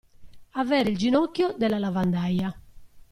[0.55, 2.59] Avere il ginocchio della lavandaia.